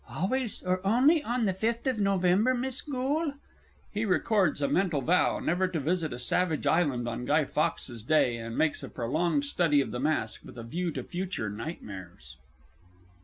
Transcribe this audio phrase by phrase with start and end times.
[0.09, 3.33] Always or only on the fifth of November, Miss Goole?
[3.95, 8.37] [_He records a mental vow never to visit a Savage Island on Guy Fawkes's Day,
[8.37, 12.37] and makes a prolonged study of the mask, with a view to future nightmares.